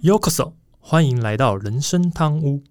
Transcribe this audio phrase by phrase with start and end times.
[0.00, 2.62] Yokoso，欢迎来到人生汤屋。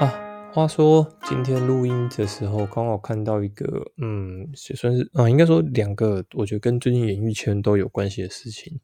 [0.00, 0.10] 啊，
[0.50, 3.66] 话说今天录音的时候，刚好看到一个，
[3.98, 8.80] 嗯，也算是啊，应该说两个，我觉得跟最近演艺圈都有关系的事情。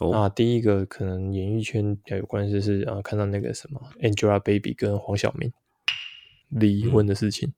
[0.00, 5.50] 哦，啊，第一个可能演艺圈比较有关系是啊，看到那个什么 Angelababy 跟黄晓明
[6.54, 7.52] 离婚的事情。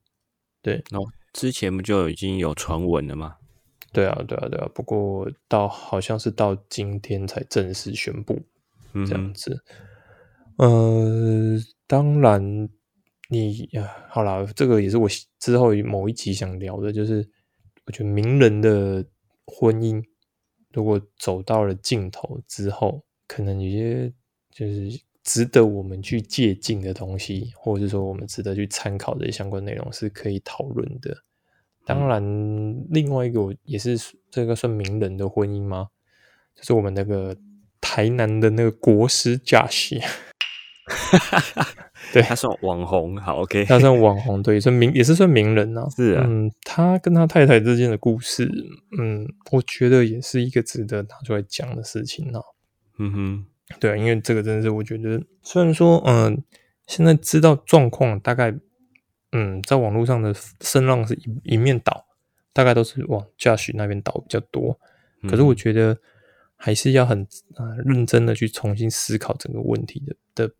[0.62, 3.36] 对，哦，之前不就已经有传闻了吗？
[3.92, 4.68] 对啊，对啊，对啊。
[4.74, 8.40] 不过到好像是到今天才正式宣布
[9.06, 9.62] 这样子。
[10.56, 11.56] 呃，
[11.86, 12.68] 当然
[13.28, 15.08] 你啊，好啦，这个也是我
[15.38, 17.28] 之后某一集想聊的，就是
[17.84, 19.04] 我觉得名人的
[19.46, 20.02] 婚姻
[20.72, 24.12] 如果走到了尽头之后，可能有些
[24.50, 31.16] 就是值得我们去借鉴的东西，或者是说我们值得去参考的相关内容是可以讨论的。
[31.84, 32.22] 当然，
[32.90, 33.98] 另外一个我也是
[34.30, 35.88] 这个算名人的婚姻吗？
[36.54, 37.36] 就是我们那个
[37.80, 40.00] 台南的那个国师驾驶，
[42.14, 48.48] 对他算网红，好，OK， 他算网红，对，算名也是算名人呐、是啊嗯，他跟他太太之间的故事，
[48.98, 52.40] 嗯，我觉得也是一个值得拿出来讲的事情呐、
[52.98, 53.46] 嗯哼，
[53.80, 56.42] 对啊，因为这个真的是我觉得，虽然说，嗯、
[56.86, 58.54] 现在知道状况，大概，
[59.32, 62.06] 嗯，在网络上的声浪是一一面倒，
[62.52, 64.78] 大概都是往驾驶那边倒比较多。
[65.28, 65.98] 可是我觉得
[66.54, 70.54] 还是要很呃认真的去重新思考整个问题的的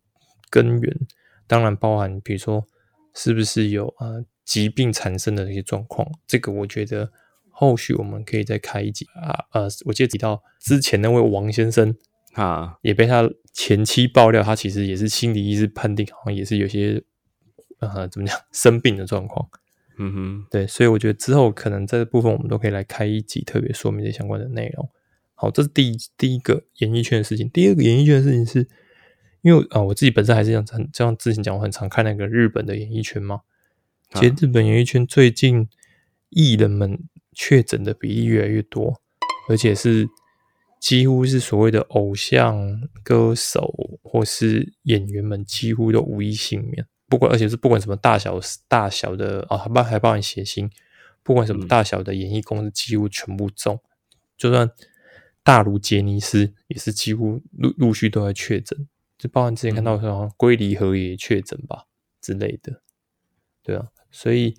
[0.49, 0.97] 根源，
[1.47, 2.67] 当然包含比如说
[3.13, 7.09] 是不是有呃疾病产生的这些状况，这个我觉得
[7.49, 11.95] 后续我们可以再开一集啊呃，我记得提到之前那位王先生。
[12.37, 17.03] 啊，也被他前妻爆料，他其实也是心理医师判定，好像也是有些
[17.79, 19.49] 呃怎么讲 生病的状况。
[19.97, 24.87] 嗯哼，对，所以我觉得之后可能这部分我们都可以来开一集特别说明这相关的内容。
[25.33, 27.49] 好，这是第一第一个演艺圈的事情。
[27.49, 28.67] 第二个演艺圈的事情是，
[29.41, 33.41] 因为啊、我自己本身还是像很就像之前讲，我很常看那个日本的演艺圈嘛。
[34.13, 35.67] 其实日本演艺圈最近
[36.29, 36.99] 艺人们
[37.33, 39.01] 确诊的比例越来越多，
[39.49, 40.07] 而且是
[40.79, 46.85] 几乎是所谓的偶像歌手或是演员们几乎都无一幸免。
[47.09, 50.69] 不管而且是不管什么大小大小的啊，还包还包含谐星，
[51.23, 53.79] 不管什么大小的演艺公司，几乎全部中。
[54.37, 54.69] 就算
[55.43, 58.87] 大如杰尼斯，也是几乎陆陆续都在确诊。
[59.17, 61.85] 就包含之前看到好像龟梨和也确诊吧
[62.21, 62.83] 之类的，
[63.63, 64.53] 对啊，所以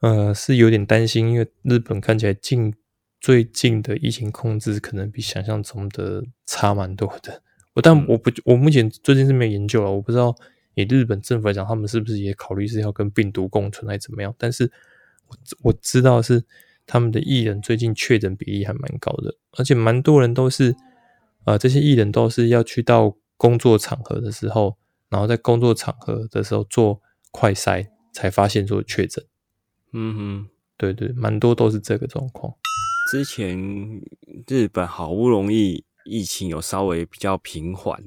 [0.00, 2.74] 呃是有点担心，因为日本看起来近
[3.20, 7.42] 最近的疫情控制可能比想象中的差蛮多的。
[7.74, 10.34] 我但我不我目前最近是没有研究了，我不知道
[10.74, 14.34] 以日本政府来讲，他们是不是也考虑是要跟病毒共存还是怎么样？
[14.38, 14.70] 但是
[15.26, 16.44] 我我知道是
[16.86, 20.74] 他们的艺人最近确诊比例还蛮高的，而且蛮多人都是
[21.44, 24.76] 呃这些艺人都是要去到工作场合的时候，
[25.08, 29.24] 然后在工作场合的时候做快筛才发现说确诊。
[29.92, 32.54] 嗯哼，对对，蛮多都是这个状况。
[33.10, 33.58] 之前
[34.46, 37.98] 日本好不容易疫情有稍微比较平缓，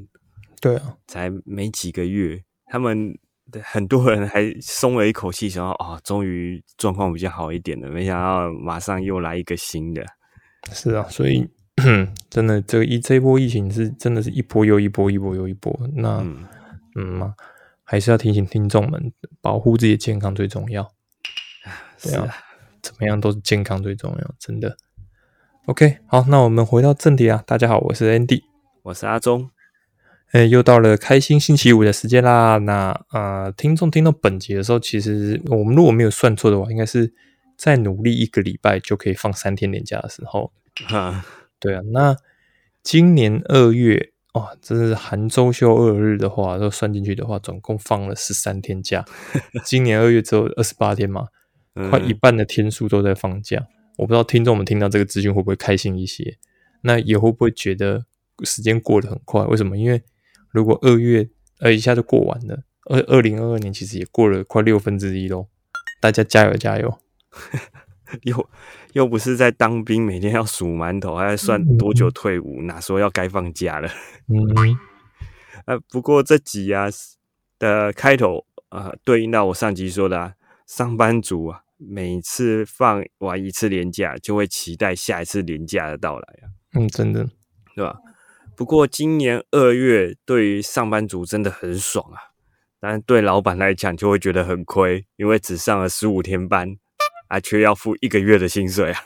[0.62, 3.18] 对啊，才没几个月，他们
[3.52, 7.90] 的很多人还松了一口气，想要啊，终于状况比较好一点了。
[7.90, 10.06] 没想到马上又来一个新的，
[10.72, 11.50] 是啊，所以
[12.30, 15.76] 真的这个一这一波疫情是真的是一波又一波，一波又一波。
[15.96, 16.48] 那嗯，
[16.96, 17.34] 嗯嘛，
[17.84, 20.84] 还是要提醒听众们，保护自己的健康最重要。
[22.04, 22.36] 对啊是啊，
[22.84, 24.78] 怎么样都是健康最重要，真的。
[25.68, 27.44] OK，好，那我们回到正题啊。
[27.46, 28.42] 大家好，我是 Andy。
[28.82, 29.52] 我是阿忠，
[30.32, 32.58] 哎，又到了开心星期五的时间啦。
[32.58, 37.14] 那呃，听众听到本集的时候，其实我们如果没有算错的话，应该是
[37.56, 40.52] 再努力一个礼拜就可以放三天年假的时候。
[40.90, 41.24] 哈，
[41.60, 42.18] 对啊，那
[42.82, 49.06] 今年二月哇，真是含周休二日的话，都算进去的话，总共放了十三天假。
[49.64, 51.28] 今年二月只有二十八天嘛，
[51.91, 53.68] 快一嗯半的天数都在放假。
[54.02, 56.40] 我不知道听众们听到这个资讯会不会开心一些，
[56.82, 58.03] 那也会不会觉得
[58.44, 59.44] 时间过得很快？
[59.44, 59.78] 为什么？
[59.78, 60.02] 因为
[60.50, 65.48] 如果二月呃一下就过完了，二二零二二年其实也过了快六分之一喽。
[66.00, 66.98] 大家加油加油！
[68.24, 68.50] 又
[68.94, 73.88] 又不是在当兵，每天要数馒头，还要算多久退伍，哪说要该放假了？
[74.28, 74.76] 嗯，
[75.66, 76.88] 呃， 不过这集啊
[77.59, 80.34] 的开头啊、呃对应到我上集说的、啊，
[80.66, 86.46] 上班族啊，每次放完一次年假，就会期待下一次年假的到来啊，
[86.76, 87.28] 嗯，真的，
[87.76, 87.98] 对吧？
[88.56, 92.18] 不过今年二月对于上班族真的很爽啊，
[92.80, 96.78] 但对老板来讲就会觉得很亏，因为只上了十五天班，
[97.30, 99.00] 啊，却要付一个月的薪水啊。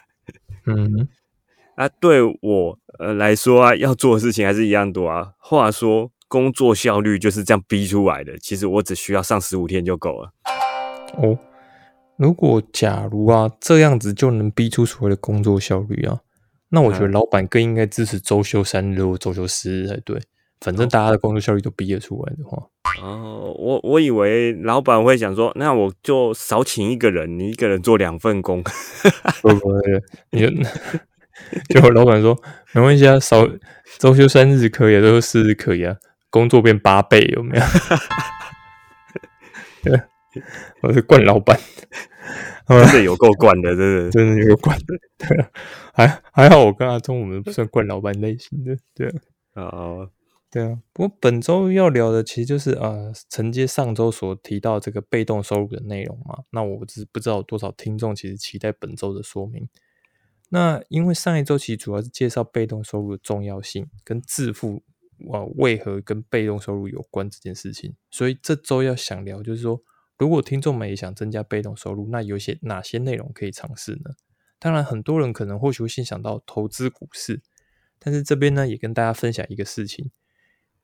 [0.66, 1.08] 嗯，
[1.76, 5.34] 啊，对我呃来说啊，要做的事情还是一样多啊。
[5.38, 8.38] 话说，工作效率就是这样逼出来的。
[8.40, 10.34] 其实我只需要上十五天就够了。
[11.18, 11.38] 哦，
[12.18, 16.20] 如果假如啊这样子就能逼出所谓的工作效率啊，
[16.70, 20.20] 那我觉得老板更应该支持周休三日或周休四日才对。
[20.62, 22.58] 反正大家的工作效率都逼得出来的话，
[23.04, 28.64] 哦，我我以为老板会想说，那我就少请一个人，你一个人做两份工。
[29.42, 29.74] 不不不，
[30.32, 30.50] 你就
[31.82, 32.36] 就老板说
[32.72, 33.48] 没关系啊，少
[34.00, 35.98] 周休三日可以，周休四日可以啊，
[36.32, 37.64] 工作变八倍有没有？
[39.84, 40.02] 对，
[40.82, 41.60] 我是惯老板，
[42.68, 44.86] 真的有够惯的，真的 真的有够惯的。
[45.18, 45.46] 对，
[45.94, 49.08] 还还好，我跟阿忠我们不算惯老板类型的，对
[49.54, 50.10] 啊。
[50.52, 56.44] 对啊，不过本周要聊的其实就是呃承接上周所提到这个被动收入的内容嘛。
[56.52, 59.68] 那我只不知道有多少听众其实期待本周的说明。
[60.48, 64.82] 那因为上一周其实主要是介绍被动收入的重要性跟致富
[65.30, 69.82] 啊为何跟被动收入有关这件事情，所以这周要想聊就是说，
[70.18, 74.12] 如果听众们也想增加被动收入，那有些哪些内容可以尝试呢？
[74.58, 77.42] 当然，很多人可能或许会先想到投资股市，
[78.00, 80.12] 但是这边呢也跟大家分享一个事情。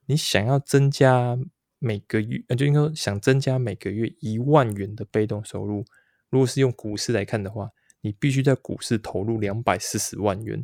[0.07, 1.38] 你想要增加
[1.80, 5.86] 每个月，呃，就应该说想增加每个月一万元的被动收入。
[6.30, 10.63] 如果是用股市来看的话，你必须在股市投入两百四十万元。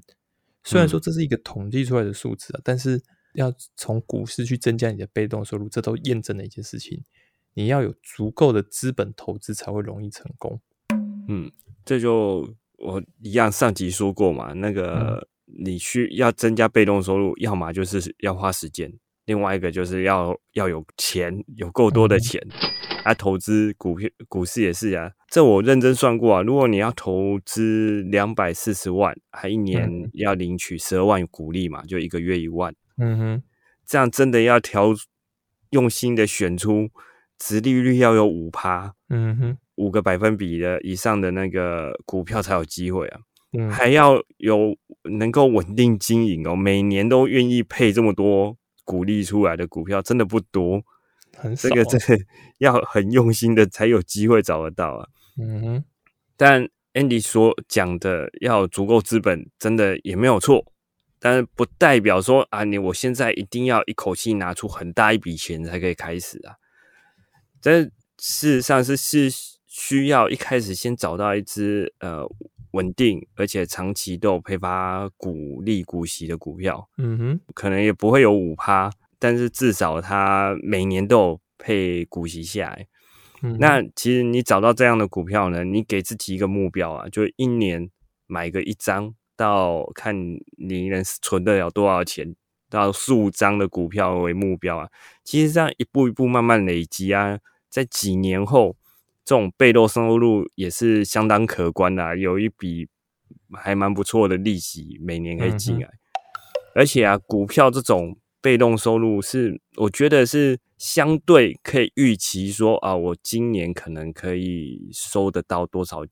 [0.63, 3.01] 虽然说这是一个统计出来的数字啊，但是
[3.33, 7.03] 要从股市去增加你的被动收入，这都验证了一件事情：
[7.57, 10.61] 你要有足够的资本投资才会容易成功。
[11.27, 11.51] 嗯，
[11.83, 18.93] 这就我一样上集说过嘛，那个你需要增加被动收入，要么就是要花时间。
[19.25, 22.39] 另外一个就是要要有钱，有够多的钱，
[23.03, 25.11] 啊，投资股票、股市也是啊。
[25.27, 32.75] 这我认真算过啊，如果你要投资两百四十万，还一年要领取十二万股利嘛，就一个月一万。
[32.97, 33.43] 嗯哼，
[33.83, 34.93] 这样真的要调
[35.71, 36.89] 用心的选出，
[37.39, 43.19] 殖利率要有五趴，嗯哼，五个百分比的以上的那个股票才有机会啊。
[43.57, 48.57] 嗯，还要有能够稳定经营哦，每年都愿意配这么多。
[48.83, 50.81] 鼓励出来的股票真的不多，
[51.35, 52.23] 很这个真的
[52.59, 55.09] 要很用心的才有机会找得到啊。
[55.37, 55.83] 嗯哼，
[56.37, 60.71] 但 Andy 所讲的要足够资本，真的也没有错，
[61.19, 66.55] 但是不代表说啊，你我现在一定要一口气拿出很大一笔钱才可以开始啊。
[67.61, 69.29] 这事实上是是
[69.65, 72.27] 需要一开始先找到一只呃。
[72.71, 82.87] 稳定而且长期都有配发股利股息的股票，嗯哼，可能也不会有五趴，但是至少它每年都有配股息下来。
[83.57, 87.89] 那其实你找到这样的股票呢，你给自己一个目标啊，就一年
[88.27, 90.13] 买个一张，到看
[90.57, 92.35] 你能存得了多少钱，
[92.69, 94.89] 到数张的股票为目标啊。
[95.23, 98.75] 其实这样一步一步慢慢累积啊，在几年后。
[99.27, 102.87] 这种被动收入也是相当可观的，有一笔
[103.51, 105.89] 还蛮不错的利息，每年可以进来。
[106.73, 116.05] 而且啊，股票这种被动收入是，我觉得是相对可以预期说啊，我今年可能可以收得到多少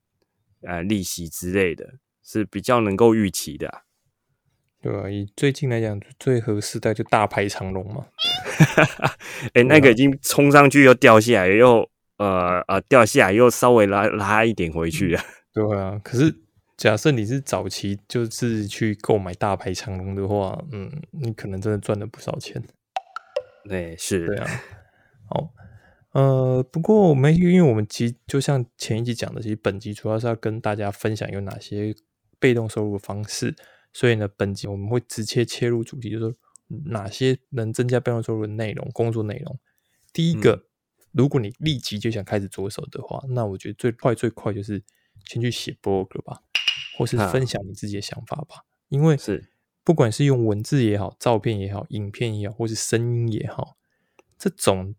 [0.64, 3.85] 呃利息之类的，是比较能够预期的。
[4.86, 8.06] 对啊，以最近来讲，最合适的就大排长龙嘛。
[9.54, 11.90] 哎，那个已经冲上去又掉下来又。
[12.18, 15.22] 呃呃，掉下来又稍微拉拉一点回去了。
[15.54, 16.34] 对啊，可是
[16.78, 22.64] 假设你是早期就是去购买大排长龙的话，嗯，你可能真的赚了不少钱。
[23.68, 24.48] 对，是，对啊。
[25.30, 25.50] 好，
[26.14, 31.94] 呃，不过我们因为我们其实就像前一集讲的，其实本集主要是要跟大家分享有哪些
[32.40, 33.54] 被动收入的方式，
[33.96, 36.36] 所以呢，本集我们会直接切入主题，就是
[36.88, 39.58] 哪些能增加被动收入的内容、工作内容。
[40.12, 40.66] 第一个。
[41.18, 44.84] 如果你立即就想开始着手的话，那我觉得最快最快就是
[45.24, 46.42] 先去写 blog 吧，
[46.98, 48.66] 或是分享你自己的想法吧。
[48.90, 49.50] 因为是
[49.86, 53.78] 不管是用文字也好、照片也好、影片也好，或是声音也好，
[54.38, 54.94] 这种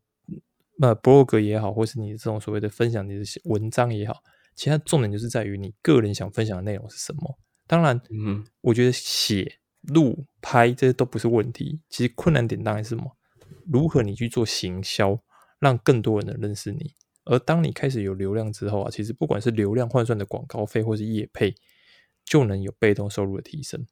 [0.81, 4.23] 呃 blog 也好，或是你这种所谓的分享你的文章也好，
[4.55, 7.39] 其他重点就是在于你个人想分享的内容是什么。
[7.67, 11.81] 当然，嗯，我觉得写、录、拍这些都不是问题。
[11.89, 13.17] 其实困难点当然是什么？
[13.71, 15.21] 如何你去做行销？
[15.59, 16.93] 让更多人能认识你，
[17.25, 21.55] 而当你开始有流量之后啊，其实不管是流量换算的广告费，或是业配，
[22.27, 23.87] 就能有被动收入的提升。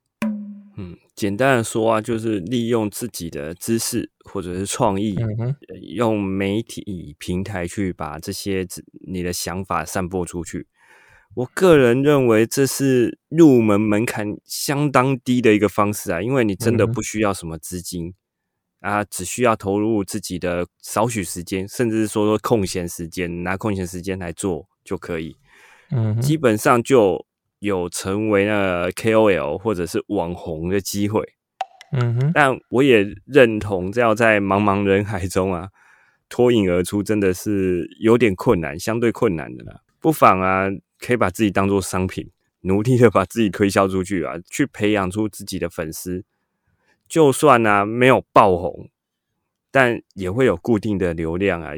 [0.76, 5.16] 嗯，简单的说啊，就是利用自己的知识或者是创意，
[5.94, 8.66] 用媒体平台去把这些
[9.08, 10.66] 你的想法散播出去。
[11.34, 18.14] 我个人认为这是入门门槛相当低的一个方式啊，因为你真的不需要什么资金、
[18.80, 25.36] 啊，只需要投入自己的少许时间，甚至是说说空闲时间，拿空闲时间来做就可以。
[25.90, 27.26] 嗯，基本上就
[27.58, 31.22] 有成为那 KOL 或者是网红的机会。
[31.92, 35.68] 嗯哼，但我也认同，这要在茫茫人海中啊
[36.28, 39.80] 脱颖而出，真的是有点困难，相对困难的啦。
[40.00, 40.66] 不妨啊，
[41.04, 42.30] 可以把自己当做商品，
[42.60, 46.24] 努力的把自己推销出去啊， 去培养出自己的粉丝。
[47.06, 48.88] 就算啊没有爆红，
[49.70, 51.72] 但也会有固定的流量啊，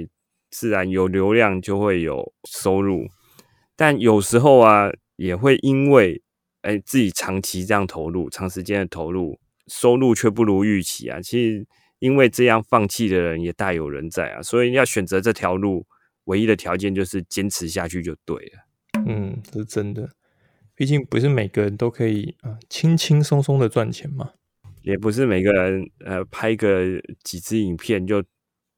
[0.51, 3.09] 自然有流量就会有收入。
[3.75, 6.23] 但有时候啊，也会因为
[6.63, 11.21] 哎自己长期这样投入，长时间的投入，收入却不如预期啊。
[11.21, 11.67] 其实
[11.99, 15.85] 因为这样放弃的人也大有人在啊，所以要选择这条路，
[16.27, 18.66] 唯一的条件就是坚持下去就对了。
[19.07, 20.11] 嗯，这是真的。
[20.75, 24.33] 毕竟不是每个人都可以啊、轻轻松松的赚钱嘛。
[24.83, 26.85] 也不是每个人呃拍个
[27.25, 28.23] 几支影片就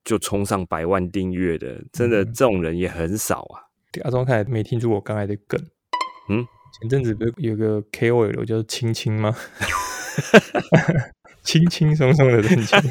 [0.04, 3.66] 就冲上百万订阅的，真的嗯这种人也很少啊。
[4.04, 5.60] 阿忠看来没听出我刚才的梗。
[6.28, 6.46] 嗯，
[6.80, 9.34] 前阵子不是有个 KOL 叫青青吗？
[11.42, 12.82] 轻轻松松的赚钱。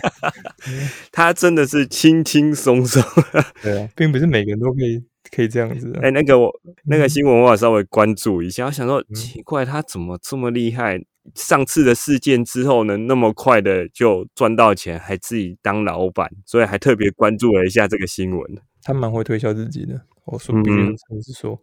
[1.11, 3.01] 他真的是轻轻松松。
[3.61, 5.99] 对啊，并不是每个人都可以可以这样子、啊。
[6.03, 6.51] 哎、那个我
[6.85, 10.99] 那个新闻我有稍微关注一下，我想说嗯奇怪，他怎么这么厉害？
[11.35, 18.57] 上次的事件之后呢，那么快的就赚到钱，还自己当老板，所以还特别关注了一下这个新闻。
[18.81, 20.01] 他蛮会推销自己的。
[20.23, 21.61] 我说嗯必须诚实说，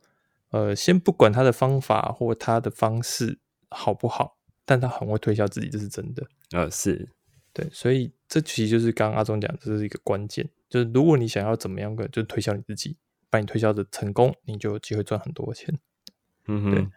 [0.51, 3.39] 呃，先不管他的方法或他的方式
[3.71, 6.23] 好不好，但他很会推销自己，这是真的。
[6.53, 7.09] 呃，是，
[7.55, 12.97] 对，所以这其实就是刚刚阿忠讲，这是一个关键，就是如果你想要怎么样个，就是推销你自己，
[13.35, 15.75] 把你推销的成功，你就有机会赚很多钱。
[15.75, 16.93] 对嗯哼，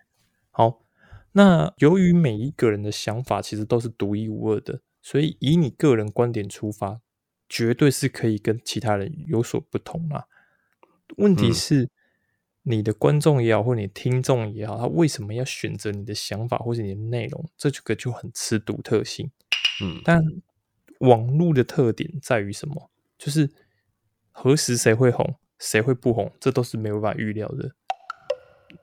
[0.51, 0.83] 好，
[1.31, 7.01] 那由于每一个人的想法其实都是独一无二的，所以以你个人观点出发，
[7.49, 10.27] 绝对是可以跟其他人有所不同啦。
[11.15, 11.89] 问题嗯是，
[12.61, 17.49] 你的观众也好，或你听众也好，他为什么要选择你的想法或是你的内容？
[17.57, 19.31] 这个就很吃独特性。
[19.81, 20.21] 嗯但
[20.99, 22.91] 网络的特点在于什么？
[23.17, 23.49] 就是
[24.31, 27.71] 何时谁会红，谁会不红，这都是没有办法预料的。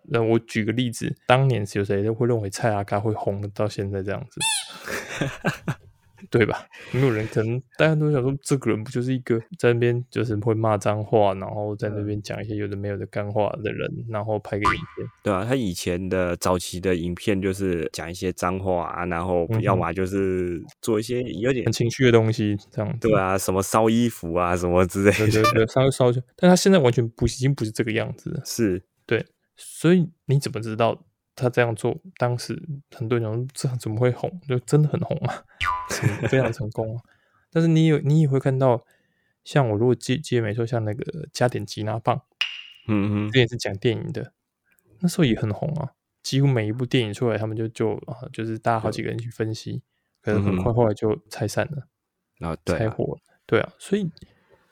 [0.07, 4.41] 那我举个例子，当年有谁会认为蔡阿嘎会红到现在这样子，
[6.31, 6.67] 对吧？
[6.93, 22.99] 没有人可能大家都想说，这个人不就是一个在那边就是会骂脏话，然后在那边讲一些有的没有的干话的人，然后拍个影片，对啊，他以前的早期的影片就是讲一些脏话啊，然后要么就是做一些有点很情绪的东西，这样。
[23.01, 28.41] 对啊，什么烧衣服啊什么之类的，对对对，稍 微烧就，但他现在完全不已经不是这个样子了。
[28.45, 29.25] 是，对，
[29.57, 31.05] 所以你怎么知道
[31.35, 32.01] 他这样做？
[32.17, 32.61] 当时
[32.91, 34.31] 很多人讲这样怎么会红？
[34.49, 35.45] 就真的很红啊，
[36.29, 37.03] 非常成功啊。
[37.51, 38.85] 但是你有你也会看到，
[39.45, 42.21] 像我如果记记得没错，像那个加点吉拿棒，
[42.89, 44.33] 嗯嗯，这也是讲电影的，
[45.01, 49.83] 那时候也很红啊，几乎每一部电影出来，他们就就啊，就是大家好几个人去分析，
[50.23, 51.89] 可能很快后来就拆散了。
[52.39, 53.19] 然后对啊，拆火。
[53.47, 54.11] 对啊，所以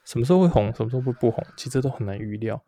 [0.04, 2.64] 什么时候会红，什么时候会不红，其实都很难预料。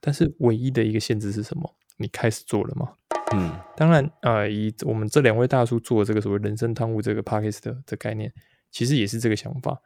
[0.00, 1.76] 但是唯一的一个限制是什么？
[1.96, 2.94] 你开始做了吗？
[3.34, 8.32] 嗯当然，呃，以我们这两位大叔做的这个所谓人生汤屋这个 p a c k a g e 的的概念，
[8.70, 9.80] 其实也是这个想法。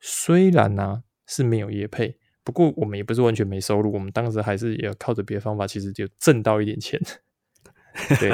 [0.00, 7.00] 虽然呢、是没有业配，不过我们也不是完全没收入，我们当时还是也靠着别的方法，其实就挣到一点钱。
[8.20, 8.32] 对，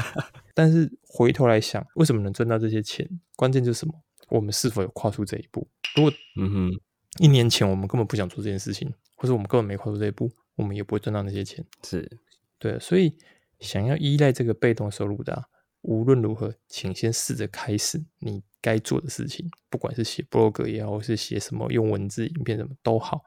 [0.55, 3.09] 但是回头来想，为什么能赚到这些钱？
[3.37, 3.95] 关键就是什么？
[4.29, 5.67] 我们是否有跨出这一步？
[5.97, 6.81] 如果嗯哼，
[7.19, 11.65] 一年前我们根本不想做这件事情，或者我们根本没跨出这一步，我们也不会赚到那些钱。
[11.83, 12.11] 是，
[12.59, 13.15] 对，所以
[13.61, 15.45] 想要依赖这个被动收入的啊、
[15.83, 23.23] 无论如何，请先试着开始你该做的事情，不管是写 blog 也好，或是写什么用文字、影片什么都好，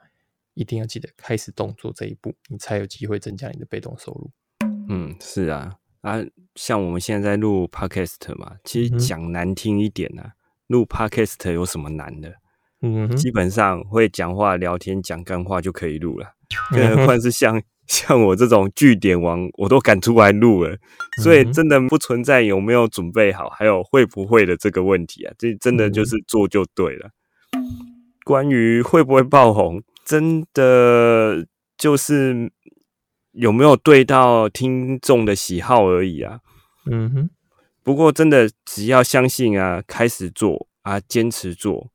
[0.53, 4.31] 一定要记得开始动作这一步，你才有机会增加你的被动收入。
[4.89, 6.19] 嗯，是啊，啊，
[6.55, 10.33] 像我们现在在录 podcast 嘛，其实讲难听一点啊，
[10.67, 12.35] 录 podcast 有什么难的？
[12.81, 16.35] 嗯，基本上会讲话、聊天、讲干话就可以录了，
[16.71, 20.77] 更何况是像 像我这种据点王，我都敢出来录了，
[21.21, 27.09] 所以真的不存在有没有准备好，还有会不会的这个问题啊，这真的嗯就是做就对了。
[28.23, 31.45] 关于会不会爆红，真的
[31.77, 32.51] 就是
[33.33, 36.39] 有没有对到听众的喜好而已啊。
[36.85, 37.29] 嗯哼，
[37.83, 41.91] 不过真的只要相信啊，开始做啊，坚持做，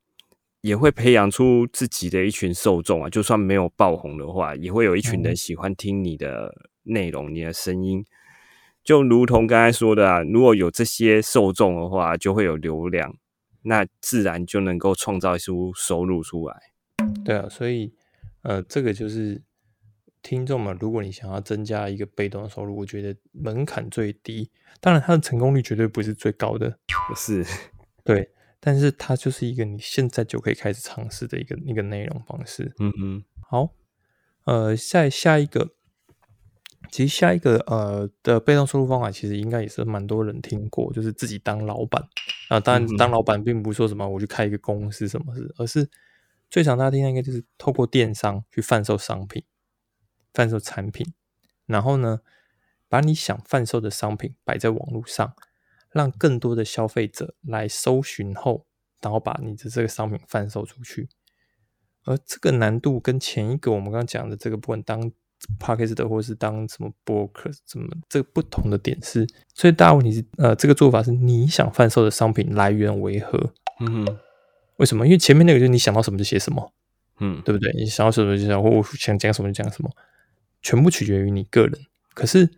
[0.61, 3.09] 也会培养出自己的一群受众啊。
[3.09, 8.05] 就算没有爆红的话，也会有一群人喜欢听你的内容、你的声音。
[8.83, 13.15] 就如同刚才说的啊，如果有这些受众的话，就会有流量，
[13.63, 16.55] 那自然就能够创造出收入出来。
[17.23, 17.93] 对啊，所以
[18.41, 19.41] 呃，这个就是
[20.23, 24.49] 听众嘛，如果你想要增加一个被动收入，我觉得门槛最低，
[24.79, 26.79] 当然它的成功率绝对不是最高的，
[27.15, 27.45] 是，
[28.03, 32.73] 对，但是它就是一个你现在就可以开始尝试的一个一个内容方式。
[32.79, 33.69] 嗯嗯，好，
[34.45, 35.75] 呃，下下一个。
[36.91, 42.01] 其实下一个呃的被动收入方法，其实应该也是蛮多人听过，就是自己当老板
[42.47, 42.59] 啊。
[42.59, 45.87] 当然，当老板并不是说什么我去开一个公司什么事，而是
[46.49, 49.43] 最常大家听到应该就是透过电商去贩售商品、
[50.33, 51.13] 贩售产品，
[51.67, 52.21] 然后呢，
[52.87, 55.35] 把你想贩售的商品摆在网络上，
[55.91, 58.65] 让更多的消费者来搜寻后，
[59.01, 61.09] 然后把你的这个商品贩售出去。
[62.05, 65.11] 而这个难度跟前一个我们刚刚讲的这个部分当。
[65.57, 73.53] p a d k a s 的，或是当什么博客，怎么这个不同的点是，所以大问题是，呃，这个做法是你想贩售的商品来源为何？
[73.79, 74.05] 嗯，
[74.75, 75.05] 为什么？
[75.05, 76.73] 因为前面那个就是你想到什么就写什么，
[77.21, 77.71] 嗯，对不对？
[77.77, 79.89] 你想到什么就想，或我想讲什么就讲什么，
[80.61, 81.73] 全部取决于你个人。
[82.13, 82.51] 可是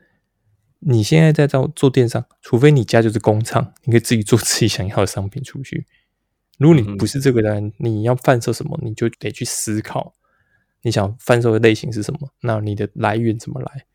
[0.81, 5.85] 你现在在做做电商，除非你家就是工厂， 你可以自己做自己想要的商品出去。
[6.57, 10.13] 如果你不是这个人，你要贩售什么，你就得去思考。
[10.83, 12.29] 你想贩售的类型是什么？
[12.41, 13.85] 那你的来源怎么来？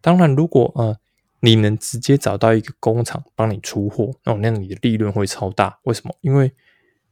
[0.00, 0.96] 当然，如果呃
[1.40, 5.80] 你能直接找到一个工厂帮你出货，那那你的利润会超大。
[5.84, 6.14] 为什么？
[6.20, 6.52] 因为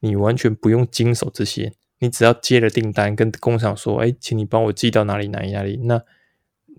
[0.00, 6.02] 你完全不用经手这些，你只要接了订单，跟工厂说：“哎，请你帮我寄到哪里哪里哪里。”那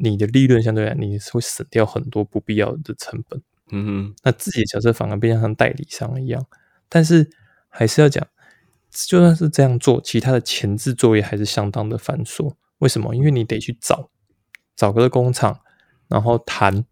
[0.02, 3.42] 你的利润相对来你是会省掉很多不必要的成本。
[3.72, 6.46] 嗯哼，那自己的角色反而变成像代理商一样。
[6.90, 7.30] 但是
[7.70, 8.28] 还是要讲。
[8.94, 12.56] 就算是这样做，其他的前置作业还是相当的繁琐。
[12.80, 13.16] 为什么？
[13.16, 14.12] 因为你得去找
[14.76, 15.62] 找个工厂，
[16.10, 16.84] 然后谈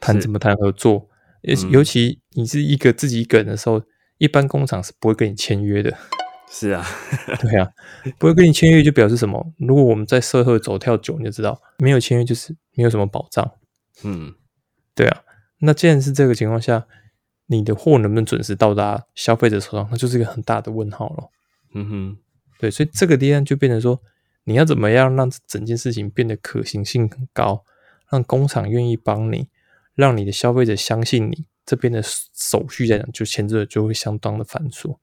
[0.00, 1.08] 谈怎么谈合作。
[1.42, 3.80] 尤尤其你是一个自己一个人的时候，
[4.16, 5.96] 一般工厂是不会跟你签约的。
[6.50, 6.84] 是啊，
[7.40, 7.70] 对啊，
[8.18, 9.52] 不会跟你签约就表示什么？
[9.58, 13.52] 如果我们在社会走跳久，你就知道没有签约就是没有什么保障。
[14.02, 14.34] 嗯，
[14.94, 15.22] 对啊。
[15.60, 16.86] 那既然是这个情况下，
[17.46, 21.30] 你的货能不能准时到达消费者手上，那就是一个很大的问号了。
[21.74, 22.16] 嗯哼，
[22.58, 24.00] 对，所以这个地方就变成说，
[24.44, 27.64] 你要怎么样让整件事情变得可行性很高，
[28.10, 29.48] 让工厂愿意帮你，
[29.94, 34.96] 让你的消费者相信你，这边的手续来讲，就前置就会相当的繁琐。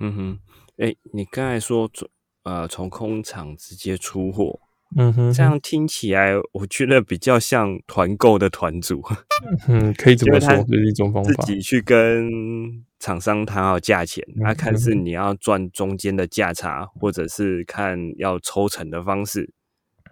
[0.00, 0.38] 嗯哼，
[0.78, 2.08] 哎，你刚才说从
[2.44, 4.60] 呃，从工厂直接出货。
[4.94, 9.02] 嗯哼，这样听起来，我觉得比较像团购的团主。
[9.66, 11.30] 嗯，可以这么说，是一种方法。
[11.30, 19.54] 自己去跟厂商谈好价钱，那看是你要赚中间的价差，或者是看要抽成的方式。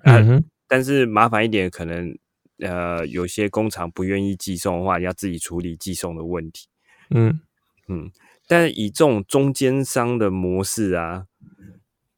[0.04, 2.16] 嗯哼但是麻烦一点，可能
[2.60, 6.68] 呃，有些工厂不愿意寄送的话，要自己处理寄送的问题。
[7.10, 7.40] 嗯
[7.86, 8.10] 嗯，
[8.50, 11.26] 但以这种中间商的模式啊。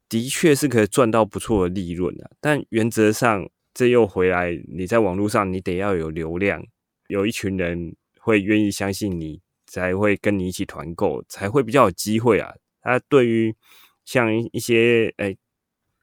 [0.08, 6.62] 的确是可以赚到不错的利润的，但原则上这又回来，你在网络上你得要有流量，
[7.08, 12.52] 有一群人会愿意相信你，才会跟你一起团购，才会比较有机会啊。
[12.82, 13.56] 他对于
[14.04, 15.38] 像一些诶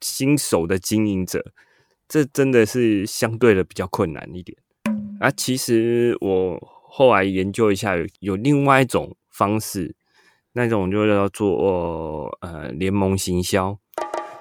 [0.02, 1.54] 新手的经营者，
[2.08, 4.58] 这真的是相对的比较困难一点
[5.20, 5.30] 啊。
[5.30, 6.58] 其实我
[6.90, 9.96] 后来研究一下，有有另外一种方式，
[10.60, 13.80] 那种就叫做呃联盟行销。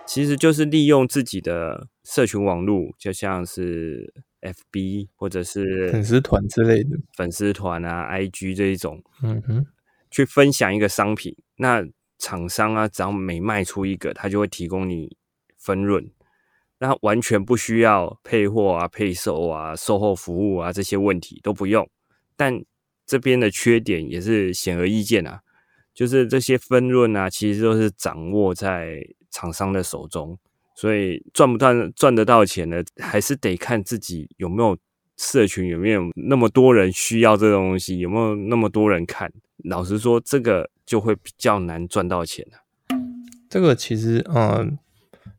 [0.05, 9.67] 其实就是利用自己的社群网络，就像是 FB 或者是粉丝团之类的粉丝团啊、IG 这一种，嗯哼，
[10.11, 11.37] 去分享一个商品。
[11.59, 11.87] 那
[12.19, 15.17] 厂商啊，只要每卖出一个，他就会提供你
[15.57, 16.11] 分润，
[16.79, 21.89] 那完全不需要配货啊、配售啊、售后服务啊这些问题都不用。
[22.35, 22.65] 但
[23.07, 25.43] 这边的缺点也是显而易见啊，
[25.99, 29.03] 就是这些分润啊，其实都是掌握在。
[29.31, 30.37] 厂商的手中，
[30.75, 32.83] 所以赚不赚赚得到钱呢？
[32.97, 34.77] 还是得看自己有没有
[35.19, 39.31] 社群，有没有那么多人需要这个东西，有没有那么多人看。
[39.65, 42.99] 老实说，这个就会比较难赚到钱了。
[43.51, 44.79] 这个其实，嗯，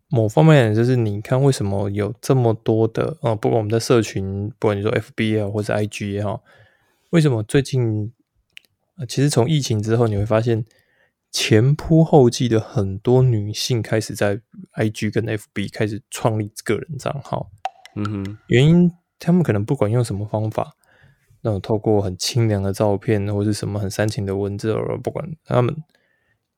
[0.07, 6.43] 某方面就是你看，为什么有这么多的，嗯，不管我们的社群，不管你说 FB 啊，或者 IG 也好，
[7.09, 8.13] 为什么最近，
[9.07, 10.65] 其实从疫情之后，你会发现。
[11.31, 14.41] 前仆后继的很多女性开始在
[14.73, 17.51] IG 跟 FB 开始创立个人账号，
[17.95, 20.75] 嗯哼，原因他们可能不管用什么方法，
[21.41, 25.75] 那种透过很清凉的照片或是什么很煽情的文字，而不管他们，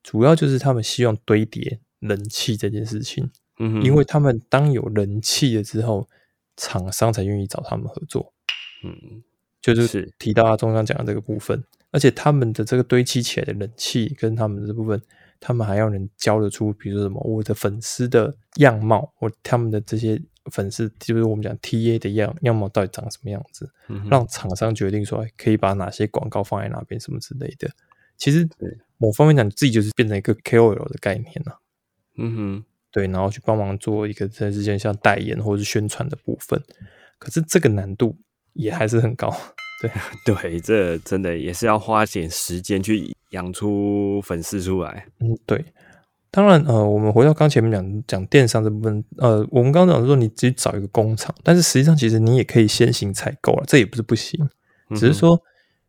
[0.03, 3.29] 主要就是他们希望堆叠人气这件事情。
[3.59, 6.07] 嗯哼，因为他们当有人气了之后，
[6.55, 8.33] 厂商才愿意找他们合作。
[8.85, 9.21] 嗯
[9.61, 14.99] 就是是提到他中央讲的这个部分，而且他们的这个堆砌起来的人气跟他们的这部分，
[15.39, 23.69] 他们还要能教得出，比如说什么我的粉丝的样貌，我他们的这些粉丝，就是我们讲 T A 的样样貌到底长什么样子，
[24.09, 27.69] 让厂商决定说哎可以把哪些广告放在哪边什么之类的。
[28.17, 28.47] 其实
[28.97, 31.59] 某方面讲，你自己就是变成一个 K O L 的概念了、
[32.17, 36.63] 嗯哼，对，然后去帮忙做一个在之间像代言或者是宣传的部分，
[37.17, 38.15] 可是这个难度
[38.53, 39.35] 也还是很高。
[40.25, 45.05] 对，这真的也是要花点时间去养出粉丝出来。
[45.19, 45.63] 嗯，对。
[46.33, 54.39] 当然，呃，我们回到刚前面讲讲电商这部分，呃，我们刚刚讲说你自己找一个工厂，但是实际上其实你也可以先行采购了，这也不是不行，
[54.89, 55.41] 嗯只是说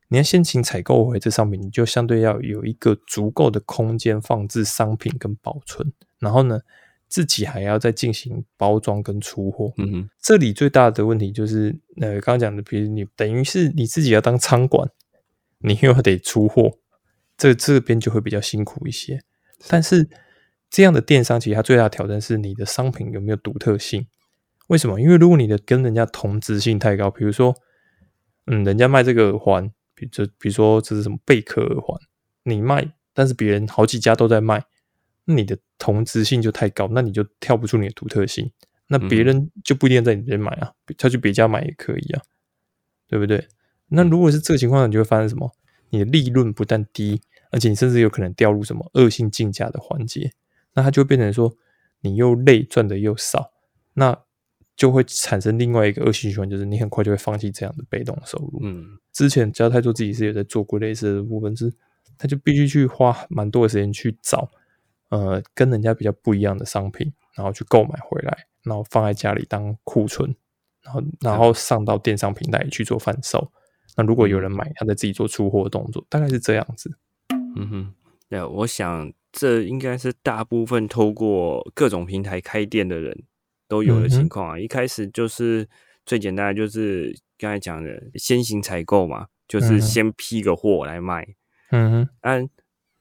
[0.09, 6.59] 你要先行采购回这商品，你就相对要有一个足够的空间放置商品跟保存，然后呢，
[7.13, 9.71] 自己还要再进行包装跟出货。
[9.77, 14.89] 嗯哼，这里最大的问题就是，呃，刚刚讲的，比如你等于是你自己要当仓管，
[15.59, 16.79] 你又得出货，
[17.37, 19.21] 这这边就会比较辛苦一些。
[19.69, 20.09] 但是
[20.71, 24.07] 这样的电商，其实它最大的挑战是你的商品有没有独特性？
[24.69, 24.99] 为什么？
[24.99, 27.55] 因为如果你的跟人家同质性太高，比如说，
[28.47, 32.01] 嗯，人家卖这个耳环，比这比如说这是什么贝壳耳环，
[32.45, 34.65] 你卖，但是别人好几家都在卖，
[35.27, 38.49] 那你的同质性就太高，那你就跳不出你的独特性。
[38.87, 42.23] 那别人就不一定在你这边买啊，他去别家买也可以啊，
[43.09, 43.49] 对不对？
[43.89, 45.51] 那如果是这个情况，你就会发生什么？
[45.91, 50.31] 你的利润不但低，而且你甚至有可能掉入什么恶性竞价的环节，
[50.75, 51.53] 那它就会变成说
[52.03, 53.51] 你又累赚的又少，
[53.95, 54.17] 那
[54.77, 58.61] 就会产生另外一个恶性循环，就是你很快就会放弃这样的被动收入。
[58.63, 61.73] 嗯之前交太多自己是有在做过类似的部分，是
[62.17, 64.51] 他就必须去花蛮多的时间去找，
[65.13, 70.35] 呃，跟人家比较不一样的商品，然后去购买回来，然后放在家里当库存，
[70.83, 73.53] 然后然后上到电商平台去做贩售。
[73.95, 76.97] 那如果有人买，他在自己做出货动作，大概是这样子。
[77.57, 77.95] 嗯哼，
[78.31, 83.25] 对，我想这应该是大部分透过各种平台开店的人
[83.69, 84.59] 都有的情况啊。
[84.59, 85.69] 一开始就是
[86.07, 91.29] 最简单的，就是刚才讲的先行采购嘛，就是先批个货来卖。
[91.71, 92.49] 嗯哼，按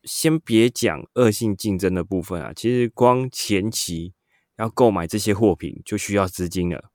[0.04, 4.14] 先别讲恶性竞争的部分啊，其实光前期
[4.58, 6.92] 要购买这些货品就需要资金了，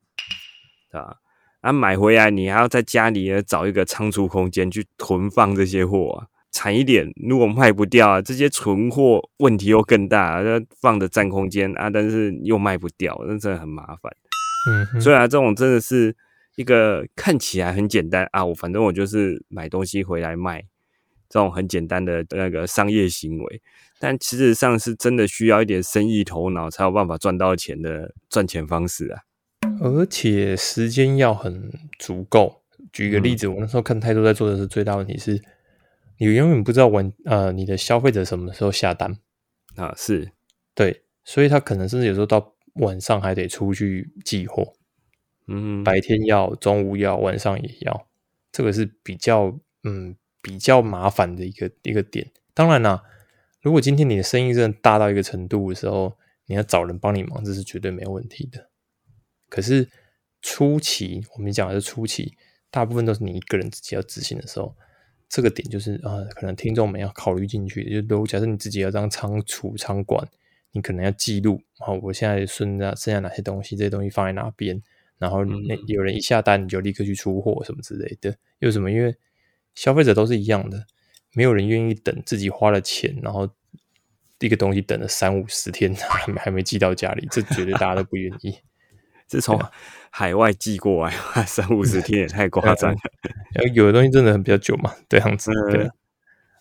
[0.91, 1.17] 对吧？
[1.61, 6.27] 啊，买回来你还要在家里呢找一个仓储空间去囤放这些货啊。
[6.53, 14.11] 惨一点，如果卖不掉啊，这些存货问题又更大，那放的占空间啊，但是又卖不掉，那真的很麻烦。
[14.71, 16.17] 嗯哼，所以啊，这种真的是
[16.55, 20.65] 一个看起来很简单啊，我反正我就是买东西回来卖，
[21.29, 23.63] 这种很简单的那个商业行为，
[23.99, 29.23] 但其实上是真的需要一点生意头脑才有办法赚到钱的赚钱方式啊。
[29.81, 32.63] 而且时间要很足够。
[32.93, 35.43] 举一个例子，我那时候看太多在做的是最大问题是，
[36.19, 39.19] 你永远不知道晚呃你的消费者什么时候下单
[39.75, 40.33] 啊，是
[40.75, 44.73] 对，所以他可能甚至有时候到晚上还得出去寄货，
[45.47, 48.07] 嗯，白天要，中午要，晚上也要，
[48.51, 52.31] 这个是比较嗯比较麻烦的一个一个点。
[52.55, 53.03] 当然啦，
[53.63, 58.71] 如果今天你的生意真的大到一个程度的时候，你要找人帮你忙，这是绝对没有问题的。
[59.49, 59.89] 可是
[60.41, 62.35] 初期，我们讲的是初期，
[62.71, 64.73] 大部分都是你一个人自己要执行的时候，
[65.29, 68.01] 这个点就是啊、可能听众们要考虑进去。
[68.01, 70.25] 就如假设你自己要当仓储仓管，
[70.71, 74.81] 你可能要记录，啊我现在剩下剩下哪些东西，这些东西放在哪边，
[75.19, 78.37] 然后那有人一下单你就立刻去出货什么之类的。
[78.61, 78.89] 为什么？
[78.89, 79.13] 因为
[79.77, 80.87] 消费者都是一样的，
[81.35, 83.49] 没有人愿意等自己花了钱，然后
[84.41, 88.59] 一个东西等了三五十天 还没还没寄到家里，这绝对大家都不愿意。
[89.29, 89.61] 是从
[90.11, 91.13] 海外寄过来，
[91.45, 92.99] 三五十天也太夸张了。
[93.75, 95.51] 有的东西真的很比较久嘛，这样子。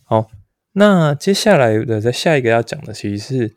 [0.04, 0.32] 好，
[0.72, 3.56] 那接下来的在下一个要讲的，其实是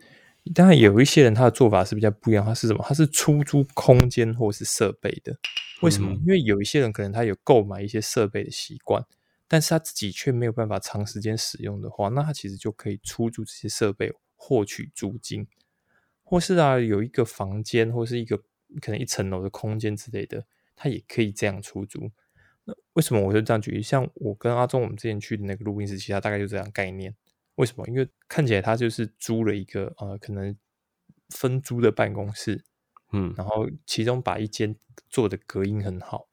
[0.55, 2.85] 当然有一些人他的做法是比较不一样，他是什么？
[2.87, 5.35] 他是出租空间或是设备的。
[5.81, 6.13] 为什么？
[6.13, 9.03] 嗯因为有一些人可能他有购买一些设备的习惯，
[9.49, 15.49] 但是他自己却没有办法长时间使用的话，那他其实就可以出租这些设备获取租金，
[16.23, 18.37] 或是啊有一个房间或是一个
[18.81, 22.13] 可能一层楼的空间之类的，他也可以这样出租。
[22.65, 23.83] 那为什么我就这样举例？
[23.83, 27.17] 像我跟阿忠我们之前去的那个录音室，其实它大概就这样概念。
[27.55, 27.85] 为什么？
[27.89, 30.55] 因为看起来他就是租了一个呃，可能
[31.31, 32.63] 分租的办公室，
[33.13, 34.77] 嗯然后其中把一间
[35.09, 36.28] 做的隔音很好，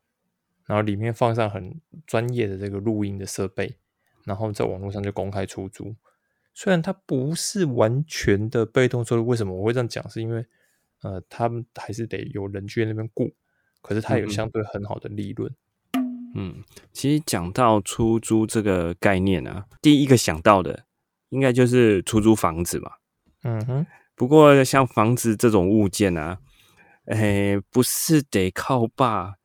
[0.66, 3.78] 然后里面放上很专业的这个录音的设备，
[4.24, 5.96] 然后在网络上就公开出租。
[6.54, 10.08] 虽然它不是完全的被动收入，为什么我会这样讲？
[10.10, 10.46] 是因为
[11.02, 13.34] 呃，他们还是得有人去那边雇，
[13.82, 15.54] 可是它有相对很好的利润。
[16.34, 20.86] 嗯，其实讲到出租这个概念啊，第一个想到的
[21.30, 22.92] 应该就是出租房子嘛。
[23.44, 26.40] 嗯哼，不过像房子这种物件啊，
[27.06, 29.36] 哎，不是得靠爸，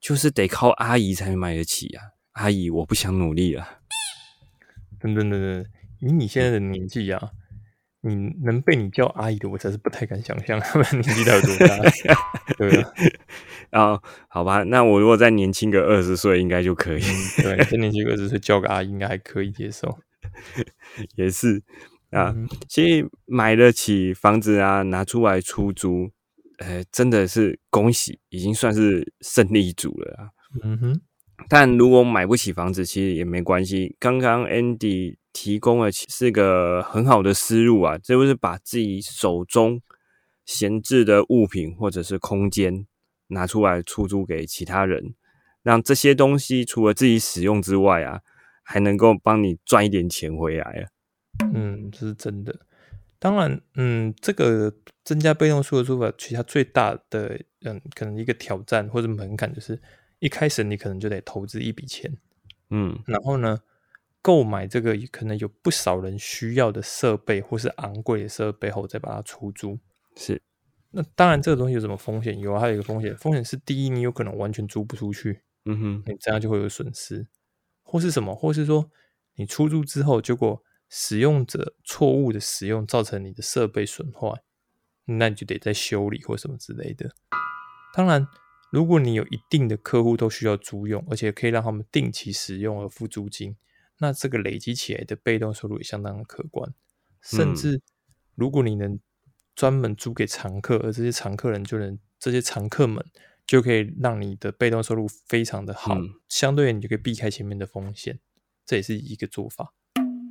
[0.00, 2.02] 就是得靠阿姨才买得起啊。
[2.32, 3.80] 阿姨，我不想努力了。
[5.00, 5.66] 等等等等，
[6.00, 7.30] 以你现在的年纪啊，
[8.02, 11.78] 你能被你叫阿姨的，我才是不太敢想象他们年纪到有多大。
[12.56, 12.80] 对
[13.70, 17.02] 啊，啊，好吧，那我如果再年轻个二十岁，应该就可以。
[17.42, 19.98] 对，再年轻个二十岁叫个阿姨，应该还可以接受。
[21.16, 21.62] 也是。
[22.10, 22.34] 啊，
[22.66, 26.10] 其实买得起房子啊，拿出来出租，
[26.58, 30.30] 呃，真的是恭喜，已经算是胜利组了啊。
[30.62, 31.00] 嗯哼，
[31.48, 33.96] 但如果买不起房子，其实也没关系。
[33.98, 39.80] 刚刚 Andy 提供了是个很好的思路啊，这就是把自己手中
[40.44, 42.86] 闲置的物品或者是空间
[43.28, 45.14] 拿出来出租给其他人，
[45.62, 48.20] 让这些东西除了自己使用之外啊，
[48.64, 50.88] 还能够帮你赚一点钱回来啊。
[51.54, 52.58] 嗯，这是真的。
[53.20, 54.72] 当然，嗯，这个
[55.04, 59.80] 增加被动收入的做法，其实它最大的，嗯，可能一个挑战或者门槛，就是
[60.20, 62.16] 一开始你可能就得投资一笔钱，
[62.70, 63.58] 嗯，然后呢，
[64.22, 69.78] 购买这个可能有不少人需要的设备或是昂贵的设备后，再把它出租。
[70.16, 70.40] 是。
[70.90, 72.38] 那当然，这个东西有什么风险？
[72.38, 77.26] 有啊，还有一个风险，风险是第一，你有可能完全租不出去，嗯哼，你这样就会有损失，
[77.82, 78.90] 或是什么，或是说
[79.34, 80.62] 你出租之后，结果。
[80.88, 84.42] 使用者错误的使用造成你的设备损坏，
[85.04, 87.10] 那你就得再修理或什么之类的。
[87.94, 88.26] 当然，
[88.70, 93.56] 如果你有一定的客户都需要租用，而且可以让他们定期使用而付租金，
[93.98, 96.72] 那这个累积起来的被动收入也相当的可观。
[97.20, 97.80] 甚至，
[98.34, 99.00] 如果你能
[99.54, 103.04] 专门租给常客，而这些常客人就能这些常客们
[103.46, 105.96] 就可以让你的被动收入非常的好，
[106.28, 108.20] 相对你就可以避开前面的风险，
[108.64, 109.74] 这也是一个做法。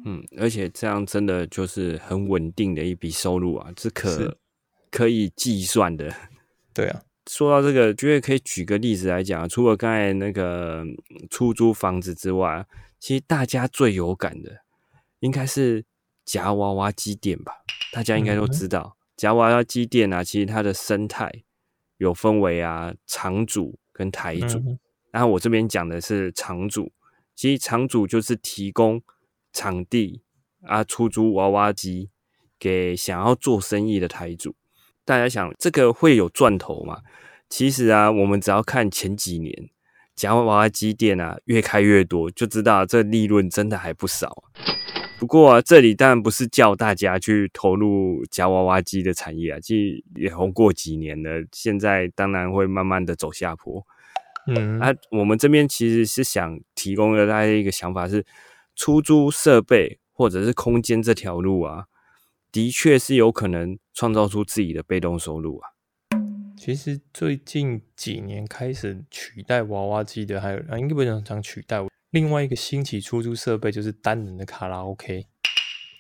[0.09, 4.37] 嗯，而且这样真的就是很稳定的一笔收入啊，是可
[4.89, 6.09] 可以计算的。
[6.73, 10.85] 对啊，说到这个，觉得可以举个例子来讲，除了刚才那个
[11.29, 12.65] 出租房子之外，
[13.01, 14.61] 其实大家最有感的
[15.19, 15.83] 应该是
[16.23, 17.51] 夹娃娃机店吧？
[17.91, 21.29] 大家应该都知道，夹娃娃机店啊，其实它的生态
[21.97, 24.79] 有分为啊场主跟台主。
[25.11, 26.93] 然后我这边讲的是场主，
[27.35, 29.03] 其实场主就是提供。
[29.57, 30.21] 场地
[30.61, 32.11] 啊，出租娃娃机
[32.59, 34.53] 给想要做生意的台主，
[35.03, 37.01] 大家想这个会有赚头吗？
[37.49, 39.51] 其实啊，我们只要看前几年
[40.15, 44.43] 夹娃娃机店啊，越开越多，就知道这利润真的还不少。
[45.17, 53.83] 不过啊，这里当然不是叫大家去投入夹娃娃机的产业啊，其实也红过几年了，现在当然会慢慢的走下坡。
[54.45, 58.23] 嗯，啊，我们这边其实是想提供的大家一个想法是。
[58.77, 61.87] 出租设备或者是空间这条路啊，
[62.51, 65.71] 的确是有可能创造出自己的被动收入啊。
[66.55, 71.83] 其实最近几年开始取代娃娃机的，还有啊，应该不能讲取代。
[72.11, 75.25] 另外一个兴起出租设备就是单人的卡拉 OK，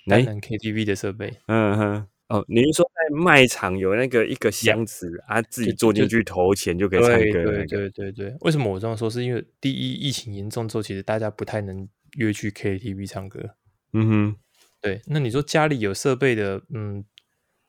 [0.05, 1.33] 单人 KTV 的设备。
[1.47, 7.43] 嗯哼，哦，你是说在卖场有那个一个箱子啊，自己坐进去投钱就可以唱歌？
[7.43, 8.35] 对对对对。
[8.41, 9.09] 为什么我这样说？
[9.09, 11.87] 是因为第一，疫情严重之后，其实大家不太能。
[12.17, 13.55] 约去 KTV 唱歌，
[13.93, 14.35] 嗯哼，
[14.81, 15.01] 对。
[15.07, 17.03] 那你说家里有设备的，嗯，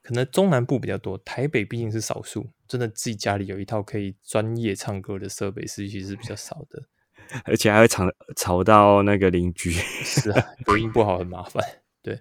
[0.02, 6.82] 可能中南部比较多，台北毕竟是少数，真的自己家里有一套可以专业唱歌的设备，是其实是比较少的，
[7.44, 8.04] 而且还会吵
[8.36, 11.62] 吵到那个邻居，是啊，隔音不好很麻烦，
[12.02, 12.18] 对。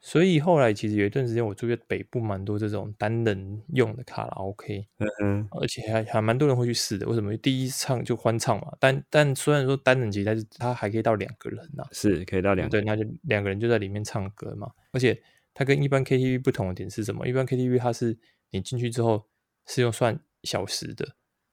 [0.00, 7.06] 所以后来其实有一段时间，我住在北部，蛮多这种单人用的卡拉 OK，嗯嗯，而且还还蛮多人会去试的。
[7.06, 7.36] 为什么？
[7.38, 14.70] 第一唱就欢唱嘛，但但虽然说单人机，但是它还可以到两个人呐，是可以到两对，那就两个人就在里面唱歌嘛。
[14.92, 15.20] 而且
[15.52, 17.26] 它跟一般 KTV 不同的点是什么？
[17.26, 18.16] 一般 KTV 它是
[18.50, 19.26] 你进去之后
[19.66, 21.08] 是用算小时的，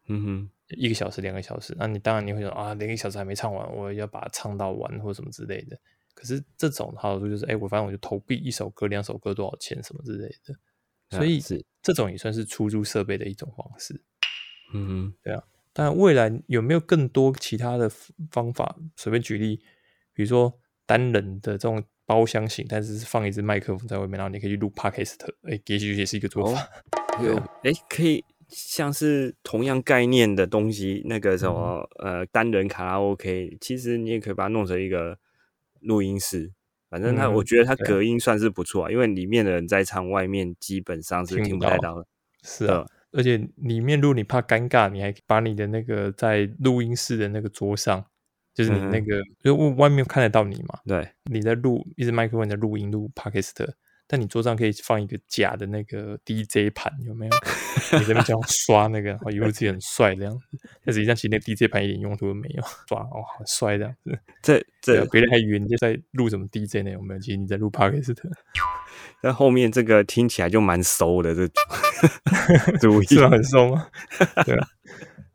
[0.08, 5.76] 嗯哼，一个小时、两个小时，那你当然你会想啊，两个小时还没唱完，我要把它唱到完或者什么之类的。
[6.16, 10.56] 可是这种好处就是，哎，我反正我就投币一首歌、两首歌多少钱什么之类的，
[11.16, 14.02] 所以是这种也算是出租设备的一种方式。
[14.74, 15.44] 嗯，对啊。
[15.74, 17.92] 但未来有没有更多其他的
[18.32, 18.78] 方法？
[18.96, 19.58] 随便举例，
[20.14, 26.66] 比如说单人的这种包厢型，但是是放一支麦克风在外面，然后你可以去录 podcast，哎，也许也是一个做法。
[27.22, 35.20] 有， 哎，可以像是同样概念的东西，那个什么呃单人卡拉 OK，其实你也可以把它弄成一个
[35.86, 36.52] 录音室。
[36.90, 42.08] 反正它，嗯我觉得它隔音算是不错啊，因为里面的人在唱，外面基本上是听不太到到的。
[42.44, 48.06] 是啊，而且里面如果你怕尴尬，你还把你的那个在录音室的那个桌上，
[48.54, 53.68] 就是你那个，因为外面看得到你嘛，对，你在录一直麦克风在录音录 podcast，
[54.08, 57.32] 但你桌上可以放一个假的那个 DJ 盘，有没有？
[58.00, 60.46] 你这边这样刷那个，然后以为自己很帅这样子，
[60.86, 67.20] 但实际上其实那 DJ 盘一点用途都没有，刷哦好帅这样子， 这这别人还以为你在录什么 DJ 呢，有没有？
[67.20, 68.16] 其实你在录 podcast，
[69.22, 71.48] 那 后面这个听起来就蛮熟的，这
[72.80, 73.30] 主意是吧？
[73.30, 73.88] 很熟吗？
[74.46, 74.68] 对啊。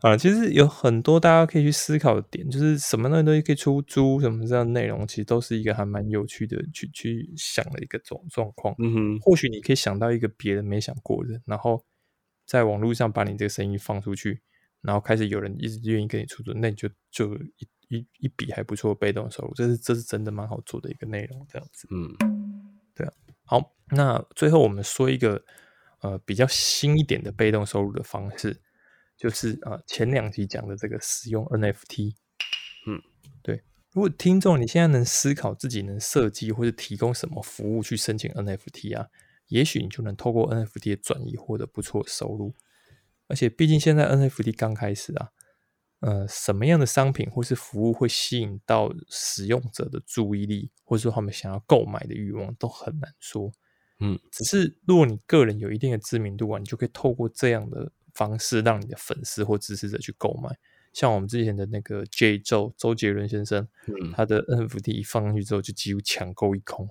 [0.03, 8.75] 啊，其实有很多大家可以去思考的点，就是什么东西可以出租，什么这样的内容，其实都是一个还蛮有趣的去去想的一个状状况。
[8.79, 11.85] 嗯哼，或许你可以想到一个别人没想过的，然后
[12.47, 14.41] 在网络上把你这个声音放出去，
[14.81, 21.87] 然后开始有人一直愿意跟你出租，那你就就一一一笔还不错的被动收入，这是这是真的蛮好做的一个内容，这样子。
[21.91, 22.09] 嗯
[22.95, 23.13] 对啊
[23.45, 25.45] 好，那最后我们说一个
[26.01, 28.61] 呃比较新一点的被动收入的方式，
[29.21, 32.15] 就是呃前两集讲的这个使用 NFT。
[32.87, 33.03] 嗯，
[33.43, 33.63] 对。
[33.93, 39.09] 如果听众你现在能思考自己能设计或者提供什么服务去申请 NFT 啊，
[39.49, 42.55] 也许你就能透过 NFT 的转移获得不错的收入。
[43.27, 45.29] 而且毕竟现在 NFT 刚开始啊，
[46.01, 53.53] 呃，什么样的商品或是服务会吸引到使用者的注意力，或者说他们想要购买的欲望，都很难说。
[53.99, 60.51] 嗯，只是如果你个人有一定的知名度啊，你就可以透过这样的方式，让你的粉丝或支持者去购买。
[60.93, 66.89] 像我们之前的那个 J 周周杰伦先生，嗯，他的 NFT 一放上去之后，就几乎抢购一空。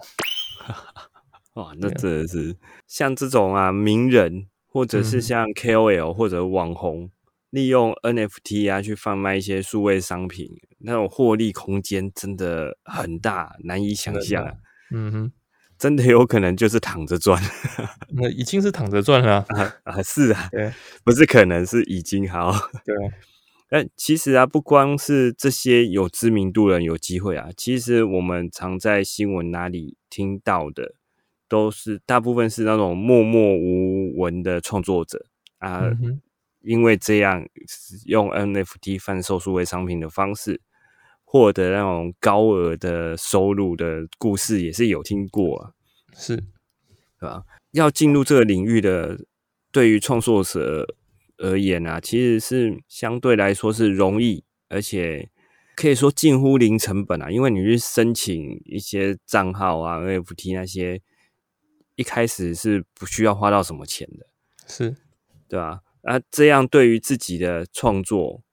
[1.56, 2.56] 哇，那真的是
[2.88, 7.12] 像这种啊名人，或者是嗯像 KOL 或者网红，
[7.50, 14.54] 利用 NFT 啊去贩卖一些数位商品，那种获利空间真的很大，难以想象啊。
[14.92, 15.32] 嗯哼，
[15.80, 17.42] 真的有可能就是躺着赚
[18.12, 19.46] 那已经是躺着赚了、啊。
[19.50, 20.04] 啊啊！
[20.04, 20.72] 是啊，对
[21.06, 22.52] 不是可能是已经好。
[22.84, 23.14] 对啊，
[23.70, 30.96] 但其实啊，不光是这些有知名度的人有机会啊，其实我们常在新闻哪里听到的，
[31.48, 35.26] 都是大部分是那种默默无闻的创作者
[35.60, 36.22] 啊，嗯，
[36.62, 37.48] 因为这样
[38.06, 40.60] 用 NFT 贩售数位商品的方式，
[41.32, 45.74] 获得那种高额的收入的故事，也是有听过啊。
[46.12, 46.36] 是，
[47.20, 47.44] 对吧？
[47.74, 49.16] 要进入这个领域的，
[49.72, 50.96] 对于创作者
[51.38, 55.30] 而言啊，其实是相对来说是容易，而且
[55.76, 57.30] 可以说近乎零成本啊。
[57.30, 61.00] 因为你去申请一些账号啊、NFT 那些，
[61.94, 64.26] 一开始是不需要花到什么钱的，
[64.66, 64.96] 是，
[65.48, 65.82] 对吧？
[66.02, 68.49] 啊，这样对于自己的创作、自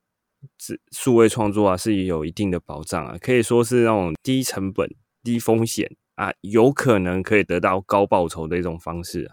[0.91, 4.89] 数位创作啊，是有一定的保障啊，可以说是那种低成本、
[5.23, 9.29] 低风险啊，有可能可以得到高报酬的一种方式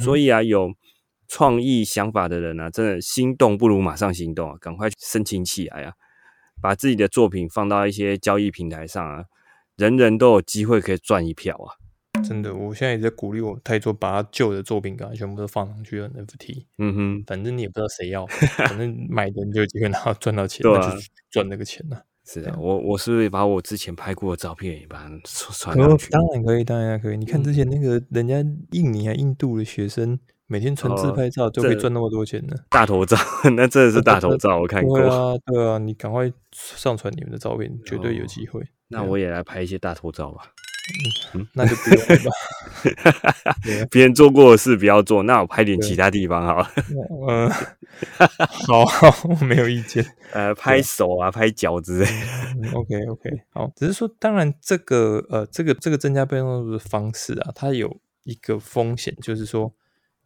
[0.00, 0.72] 所以啊，有
[1.28, 5.92] 创意想法的人啊，真的心动不如马上行动啊，赶快申请起来啊，
[6.60, 9.24] 把自己的作品放到一些交易平台上啊，
[9.76, 11.83] 人人都有机会可以赚一票啊。
[12.26, 22.04] 真的，我现在也在鼓励我太多把他旧的作品给他全部都放上去 NFT，嗯哼，反正你也不知道谁要， 反正买的你就有机会拿到赚到钱，对啊那就赚那个钱了。
[22.26, 25.08] 是的，我我是不是把我之前拍过的照片也把它
[25.52, 26.08] 传可上去？
[26.10, 27.18] 当然可以，当然可以。
[27.18, 28.36] 你看之前那个人家
[28.70, 32.56] 印尼啊印度的学生，每天传自哦拍照就可以这赚那么多钱呢。
[32.70, 33.14] 大头照，
[33.54, 34.98] 那真的是大头照，我看过。
[34.98, 38.62] 对啊，对啊，你赶快上传你们的照片，绝对有机会。
[38.88, 40.44] 那我也来拍一些大头照吧。
[41.52, 42.30] 那就不用了吧。
[43.90, 46.70] 别人做过的事不要做，那我拍点其他地方好了。
[47.28, 47.50] 嗯，
[48.66, 50.04] 好， 好我没有意见。
[50.32, 52.12] 呃，拍手啊，拍脚之类的。
[52.62, 59.72] 嗯 OK OK，好，只是说，当然这个呃，这个这个增加被动收入的方式啊，它有一个风险，就是说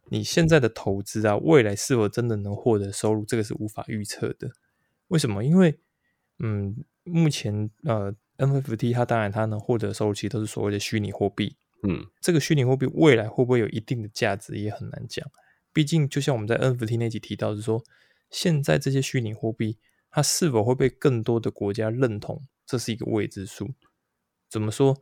[0.09, 4.49] 你现在的投资啊，未来是否真的能获得收入，这个是无法预测的。
[5.07, 5.43] 为什么？
[5.45, 5.79] 因为
[6.39, 11.55] 嗯，目前呃 NFT 它当然它能获得收入，其实都是所谓的虚拟货币。
[11.83, 15.25] 嗯这个虚拟货币未来会不会有一定的价值，也很难讲。
[15.71, 17.83] 毕竟，就像我们在 NFT 那集提到，是说
[18.29, 19.77] 现在这些虚拟货币，
[20.09, 23.69] 它是否会被更多的国家认同，这是一个未知数。
[24.49, 24.97] 怎么说？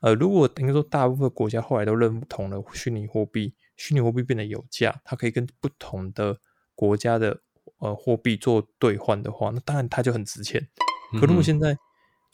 [0.00, 6.38] 呃，如果应该说大部分国家后来都认同了虚拟货币，虚拟货币变得有价，它可以跟不同的
[6.74, 7.40] 国家的
[7.78, 10.68] 呃货币做兑换的话，那当然它就很值钱。
[11.12, 11.76] 可如果嗯现在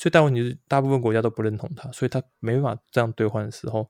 [0.03, 3.89] 最大问题是，大部分国家都不认同它，所以它没办法这样兑换的时候，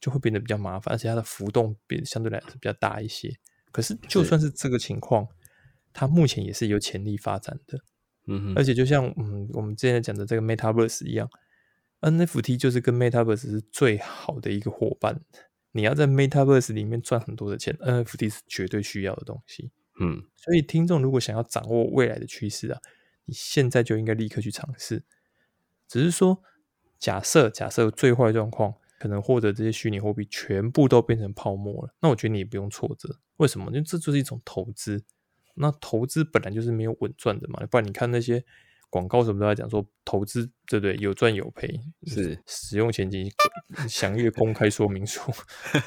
[0.00, 3.32] 就会变得比较麻烦，而且它的浮动比相对来说比较大一些。
[3.70, 5.24] 可是就算是这个情况，
[5.92, 7.78] 它目前也是有潜力发展的。
[8.26, 11.30] 嗯哼，而且就像嗯我们之前讲的这个 Metaverse 一样
[12.00, 15.20] ，NFT 就是跟 Metaverse 是最好的一个伙伴。
[15.70, 19.70] 你要在 Metaverse 里面赚很多的钱，NFT 是绝对需要的东西。
[20.00, 22.80] 嗯所以听众如果想要掌握未来的趋势啊，
[23.26, 25.04] 你现在就应该立刻去尝试。
[25.92, 26.42] 只是说，
[26.98, 33.18] 假设假设最坏状况，可能获得这些虚拟货币全部都变成泡沫了，那我觉得你也不用挫折。
[33.36, 33.66] 为什么？
[33.66, 35.04] 因为这就是一种投资。
[35.54, 38.42] 那投资本来就是没有稳赚的嘛，不然你看那些
[38.88, 40.96] 广告什么都在讲说投资，对不对？
[40.96, 43.30] 有赚有赔，是使用前景
[43.86, 45.20] 详阅公开说明书，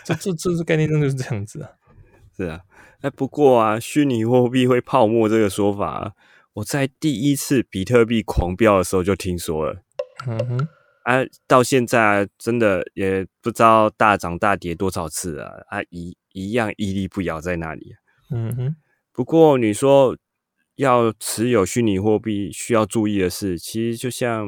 [0.03, 1.71] 这这这是概念上就是这样子啊。
[2.37, 2.61] 是啊，
[3.01, 6.11] 哎，不过啊，虚拟货币会泡沫这个说法啊，
[6.53, 9.84] 我在第一次比特币狂飙的时候就听说了。
[10.28, 10.68] 嗯哼，
[11.03, 17.95] 啊，到现在啊，真的也不知道大涨大跌多少次啊，啊，一一样屹立不摇在那里。
[18.32, 18.76] 嗯哼，
[19.11, 20.18] 不过你说
[20.76, 24.47] 要持有虚拟货币，需要注意的是，其实就像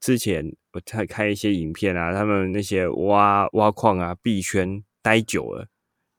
[0.00, 5.68] 之前我在看一些影片啊，他们那些挖挖矿啊、币圈待久了，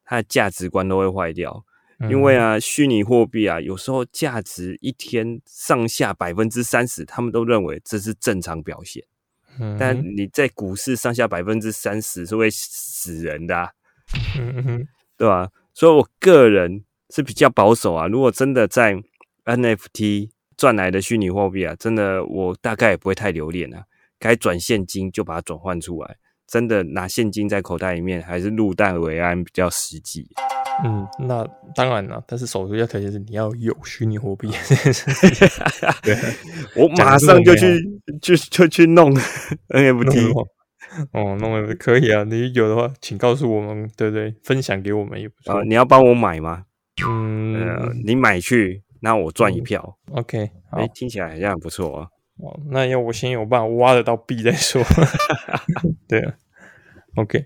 [0.06, 1.66] 它的价值观都会坏掉。
[2.10, 9.04] 因为啊，虚拟货币啊，有时候价值一天上下百分之三十，他们都认为这是正常表现。
[9.60, 13.70] 嗯，但你在股市上下百分之三十是会死人的、啊，
[14.38, 14.88] 嗯哼，
[15.18, 15.50] 对吧？
[15.74, 18.08] 所以我个人是比较保守啊。
[18.08, 18.96] 如果真的在
[19.46, 23.84] NFT 赚来的虚拟货币啊，真的我大概也不会太留恋啊。
[24.18, 30.28] 该转现金就把它转换出来，真的拿现金在口袋里面，还是入袋为安比较实际。
[30.84, 34.50] 嗯，那当然了，但是首先要条件是你要有虚拟货币。
[36.02, 36.16] 对，
[36.76, 37.80] 我马上就去
[38.22, 39.14] 就就去弄
[39.70, 40.32] NFT。
[41.12, 44.36] 哦，弄了可以啊，你有的话，请告诉我们，对不对？
[44.44, 45.54] 分享给我们也不错。
[45.56, 46.66] 啊，你要帮我买吗？
[47.08, 49.98] 嗯、呃，你买去，那我赚一票。
[50.12, 52.08] OK，好哎、，听起来好像很不错啊。
[52.38, 54.84] 哦，那要我先有办法挖得到币再说。
[56.08, 56.34] 对啊
[57.16, 57.44] ，OK，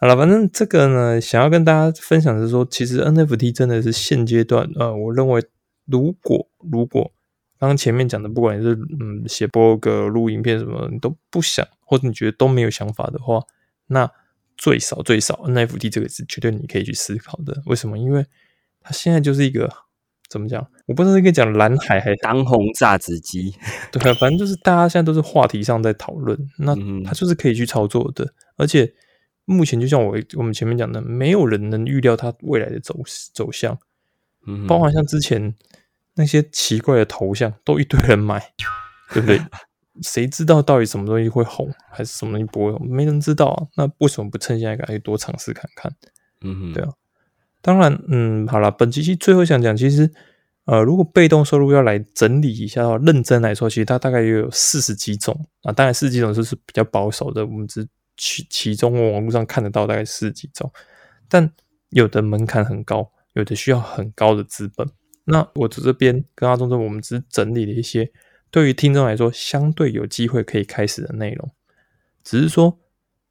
[0.00, 5.44] 好了，反正这个呢，想要跟大家分享的是说，其实 NFT 真的是现阶段，呃，我认为
[5.84, 7.12] 如果如果
[7.58, 13.42] 刚刚前面讲的，不管你是嗯写博客、录影片什么，你都不想，或者你觉得都没有想法的话，
[13.88, 14.10] 那
[14.56, 17.60] 最少最少 NFT 这个是绝对你可以去思考的。
[17.66, 17.98] 为什么？
[17.98, 18.24] 因为
[18.80, 19.70] 它现在就是一个
[20.30, 20.66] 怎么讲？
[20.86, 23.54] 我不知道应该讲蓝海还是当红榨汁机，
[23.92, 28.90] 对啊，反正就是大家现在都是话题上在讨论，那嗯它就是可以去操作的，而且
[29.50, 32.96] 目前就像我我们前面讲的，没有人能预料它未来的走
[33.34, 33.78] 走向，
[34.46, 35.54] 嗯包含像之前
[36.14, 38.40] 那些奇怪的头像，都一堆人买，
[39.12, 39.40] 对不对？
[40.02, 42.88] 谁知道到底什么东西会红，还是什么东西不会红？
[42.88, 43.66] 没人知道啊。
[43.76, 45.92] 那为什么不趁现在赶紧多尝试看看？
[46.42, 46.88] 嗯，对啊
[47.60, 50.10] 当然，嗯，好了，本期期最后想讲，其实，
[50.64, 55.72] 呃，如果被动收入要来整理一下的话，认真来说，其实它大概也有四十几种啊。
[55.72, 57.86] 当然，四十几种就是比较保守的，我们只
[58.20, 60.70] 其其中网络上看得到大概四十几种，
[61.26, 61.50] 但
[61.88, 64.86] 有的门槛很高，有的需要很高的资本。
[65.24, 68.12] 那我这边跟阿忠这，我们只是整理了一些
[68.50, 71.50] 对于听众来说相对有机会可以开始的内容，
[72.22, 72.78] 只是说。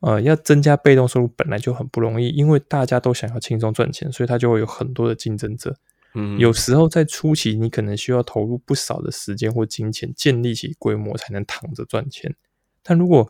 [0.02, 5.76] 呃，要增加被动收入本来就很不容易，因为大家都想要轻松赚钱，所以它就会有很多的竞争者。
[6.16, 12.34] 嗯，有时候在初期，你可能需要投入不少的时间或金钱，建立起规模才能躺着赚钱。
[12.82, 13.30] 但如果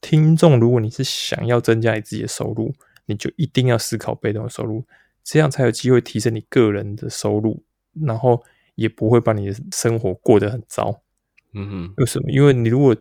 [0.00, 2.72] 听众，如果你是想要增加你自己的收入，
[3.06, 4.84] 你就一定要思考被动收入，
[5.22, 7.62] 这样才有机会提升你个人的收入，
[8.06, 8.42] 然后
[8.74, 11.02] 也不会把你的生活过得很糟。
[11.52, 12.30] 嗯哼，为什么？
[12.30, 12.96] 因为你如果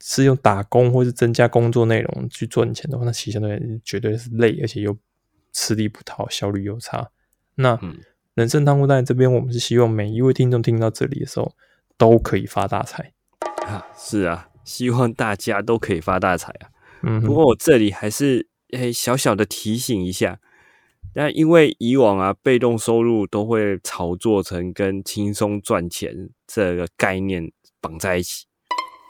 [0.00, 4.96] 是用打工或是增加工作内容去赚钱的话，那其实相对绝对是累，而且又
[5.52, 7.10] 吃力不讨，效率又差。
[7.54, 7.96] 那嗯
[8.34, 11.50] 人生汤姆蛋这边，我们是希望每一位听众听到这里的时候
[11.96, 13.14] 都可以发大财。
[13.66, 16.68] 啊，是啊，希望大家都可以发大财啊。
[17.02, 20.38] 嗯，不过我这里还是诶小小的提醒一下，
[21.14, 27.50] 但因为以往啊，被动收入都会炒作成跟轻松赚钱这个概念
[27.80, 28.46] 绑在一起，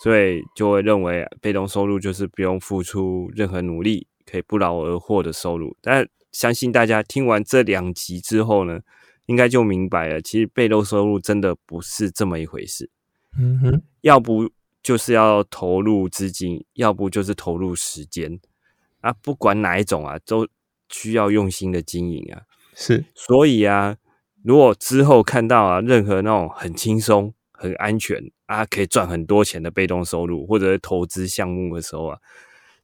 [0.02, 5.74] 所以就会认为被动收入就是不用付出任何努力，可以不劳而获的收入。
[5.80, 8.80] 但相信大家听完这两集之后呢，
[9.24, 12.90] 应该就明白了，其实被动收入真的不是这么一回事。
[13.38, 14.50] 嗯哼，要不
[14.86, 18.38] 就是要投入资金，要不就是投入时间
[19.00, 20.46] 啊，不管哪一种啊，都
[20.88, 22.42] 需要用心的经营啊。
[22.72, 23.96] 是，所以啊，
[24.44, 32.18] 如果之后看到啊，任何那种很轻松、很安全啊，可以赚很多钱的被动收入或者是投资项目的时候啊，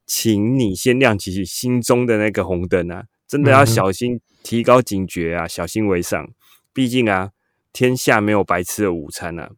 [0.04, 6.28] 请你先亮起心中的那个红灯啊，真的要小心，提高警觉啊，小心为上。
[6.72, 7.30] 毕竟啊，
[7.72, 9.52] 天下没有白吃的午餐啊，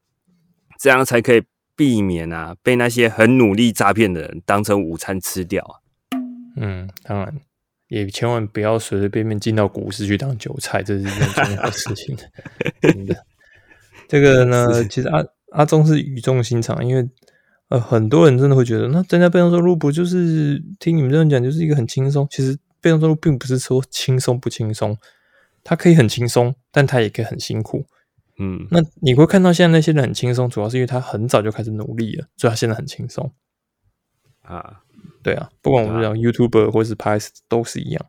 [0.78, 1.42] 这样才可以
[1.76, 5.74] 避免啊被那些很努力诈骗的人当成午餐吃掉啊。
[6.56, 7.34] 嗯，当然，
[7.88, 12.16] 也千万不要随随便便进到股市去当韭菜，这是一件重要的事情。
[12.80, 13.16] 真的，
[14.08, 17.08] 这个呢，其实阿阿忠是语重心长，因为
[17.70, 22.26] 呃，很多人真的会觉得，那增加被动收入不就是听你们这样讲，就是一个很轻松。
[22.30, 24.96] 其实被动收入并不是说轻松不轻松，
[25.64, 27.86] 它可以很轻松，但它也可以很辛苦。
[28.38, 33.32] 嗯，那你会看到现在那些人很轻松，主要是因为他很早就开始努力了，所以他现在很轻松
[34.42, 34.80] 啊。
[35.22, 38.06] 对啊，不管我们讲 YouTuber 或是 p a s 都是一样。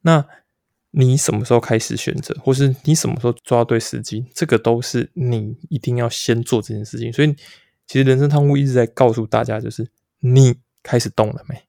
[0.00, 0.26] 那
[0.90, 7.12] 你什么时候开始选择，或是你什么时候抓对时机，这个都是你一定要先做这件事情。
[7.12, 7.32] 所以，
[7.86, 9.88] 其实人生汤屋一直在告诉大家，就是
[10.20, 11.62] 你开始动了没？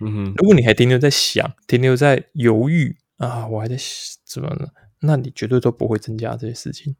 [0.00, 0.34] 嗯哼。
[0.36, 3.76] 如果你还停留在想，停留在犹豫啊，我还在
[4.24, 4.68] 怎么呢？
[5.00, 6.96] 那你绝对都不会增加这些事情。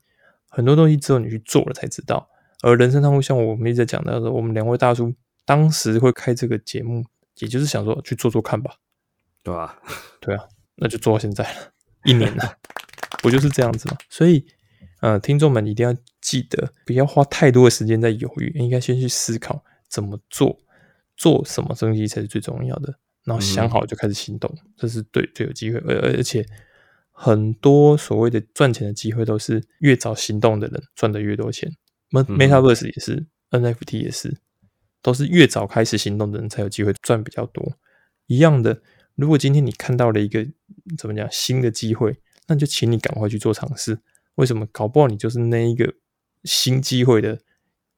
[0.54, 2.28] 很多东西只有你去做了才知道。
[2.62, 5.12] 而人生汤屋像我们一直在讲到的，我们两位大叔
[5.44, 7.04] 当时会开这个节目。
[7.38, 8.76] 也就是想说去做做看吧，
[9.42, 9.76] 对吧？
[10.20, 10.44] 对啊，
[10.76, 11.72] 那就做到现在了，
[12.04, 12.56] 一年了，
[13.20, 13.98] 不就是这样子吗？
[14.08, 14.46] 所以，
[15.00, 20.56] 呃，听众们一定要记得，不要花太多的时间在犹豫，应该先去思考怎么做，
[21.16, 22.94] 做什么东西才是最重要的，
[23.24, 25.80] 然后想好就开始行动，这是对最有机会。
[25.80, 26.46] 而而且，
[27.16, 31.72] 很多所谓的赚钱的机会都是越早行动的人赚的越多钱。
[32.10, 34.36] Metaverse 也是，NFT 也是。
[35.00, 37.76] 都是越早开始行动的人才有机会赚比较多。
[38.26, 38.80] 一样的，
[39.16, 40.46] 如果今天你看到了一个
[40.96, 43.98] 怎么讲新的机会，那就请你赶快去做尝试。
[44.36, 44.66] 为什么？
[44.72, 45.92] 搞不好你就是那一个
[46.44, 47.38] 新机会的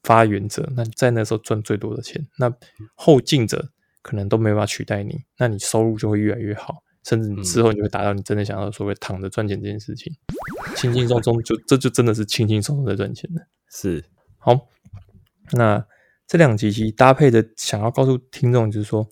[0.03, 2.27] 发源者，那在那时候赚最多的钱。
[2.39, 2.53] 那
[2.97, 3.71] 后进者
[4.03, 10.13] 可能都没办法取代你，那你收入就会越来越好，甚至你之后你就会达到你真的想要所谓躺着赚钱这件事情，
[10.77, 13.47] 轻轻松松就这就真的是轻轻松松在赚钱的。
[13.71, 14.05] 是
[14.39, 14.69] 好，
[15.53, 15.87] 那。
[16.29, 19.09] 这两集其实搭配的，想要告诉听众就是说，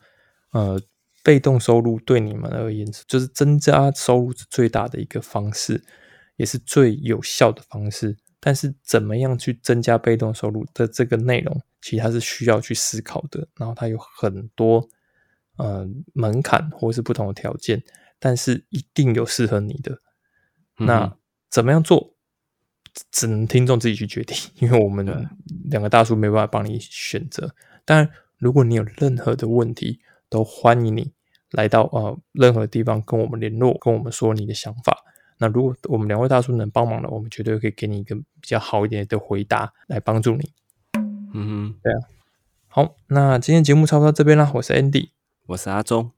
[0.51, 0.83] 呃，
[1.23, 5.81] 被动收入对你们而言，就是增加收入是最大的一个方式，
[6.35, 8.17] 也是最有效的方式。
[8.41, 13.47] 但是，怎么样去增加被动收入的这个内容，其实它是需要去思考的。
[13.57, 14.85] 然后，它有很多
[15.57, 17.83] 呃门槛或是不同的条件，
[18.19, 19.99] 但是一定有适合你的。
[20.79, 21.17] 那
[21.51, 22.15] 怎么样做？
[23.11, 25.05] 只能听众自己去决定，因为我们
[25.65, 27.53] 两个大叔没办法帮你选择。
[27.85, 31.13] 当然，如果你有任何的问题，都欢迎你
[31.51, 34.97] 来到呃任何地方跟我们联络，跟我们说你的想法。
[35.39, 40.53] 那如果我们两位大叔能帮忙的，我们绝对可以给你一个比较好一点的回答来帮助你。
[41.33, 41.99] 嗯哼，对啊。
[42.69, 44.53] 好，那今天节目差不多到这边啦。
[44.55, 45.09] 我是 Andy，
[45.47, 46.11] 我是阿忠。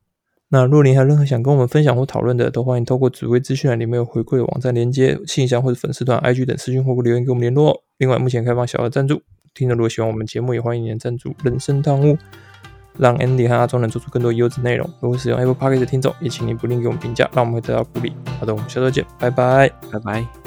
[0.48, 7.82] 那若您还有任何想跟我们分享或讨论的，都欢迎透过指挥资讯栏里面有回馈网站连接、信箱或者粉丝团、IG 等私讯或留言给我们联络。
[7.98, 9.20] 另外，目前开放小额赞助，
[9.54, 12.16] 听众如果喜欢我们节目，也欢迎您赞助人生汤屋，
[12.96, 14.88] 让 Andy 和阿忠能做出更多优质内容。
[15.00, 18.12] 如果使用 Apple Podcast 的听众，也请您不吝给我们评价，让我们会得到鼓励。
[18.38, 20.45] 好的，我们下周见，拜拜，拜拜。